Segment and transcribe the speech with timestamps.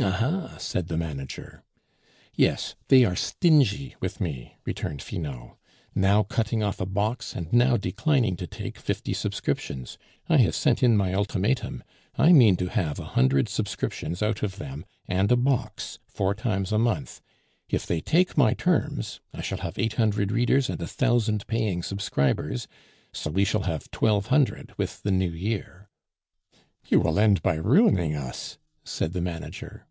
[0.00, 1.62] "Aha?" said the manager.
[2.34, 2.74] "Yes.
[2.88, 5.56] They are stingy with me," returned Finot,
[5.94, 9.96] "now cutting off a box, and now declining to take fifty subscriptions.
[10.28, 11.84] I have sent in my ultimatum;
[12.18, 16.72] I mean to have a hundred subscriptions out of them and a box four times
[16.72, 17.20] a month.
[17.68, 21.84] If they take my terms, I shall have eight hundred readers and a thousand paying
[21.84, 22.66] subscribers,
[23.12, 25.88] so we shall have twelve hundred with the New Year."
[26.88, 29.86] "You will end by ruining us," said the manager.